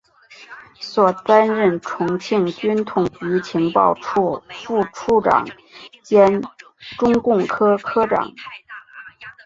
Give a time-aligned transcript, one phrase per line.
[0.95, 5.47] 后担任重庆军统局情报处副处长
[6.01, 6.41] 兼
[6.97, 8.33] 中共科科长。